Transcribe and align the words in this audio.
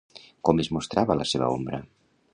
Com 0.49 0.61
es 0.63 0.69
mostrava 0.77 1.19
la 1.21 1.27
seva 1.35 1.53
ombra? 1.59 1.85